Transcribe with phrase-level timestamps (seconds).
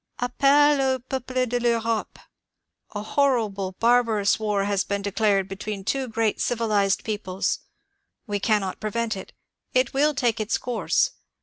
[0.17, 2.17] APPEL AUX PEUPLE8 DE L'EUBOPE
[2.93, 7.59] 1 A horrible, a barbarous war has been declared between two great civilized peoples.
[8.25, 9.31] We cannot prevent it;
[9.75, 11.11] it will take its course.